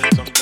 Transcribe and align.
symptoms. 0.00 0.39